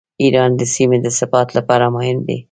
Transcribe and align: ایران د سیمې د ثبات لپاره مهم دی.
ایران 0.23 0.51
د 0.57 0.61
سیمې 0.75 0.97
د 1.01 1.07
ثبات 1.19 1.49
لپاره 1.57 1.85
مهم 1.95 2.19
دی. 2.27 2.37